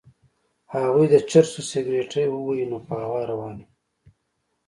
هغوی 0.73 1.05
د 1.09 1.15
چرسو 1.29 1.61
سګرټی 1.71 2.25
ووهي 2.29 2.65
نو 2.71 2.77
په 2.87 2.93
هوا 3.03 3.21
روان 3.31 3.53
وي. 3.59 3.65